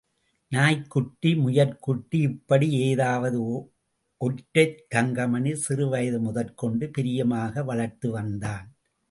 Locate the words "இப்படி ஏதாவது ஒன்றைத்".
2.21-4.85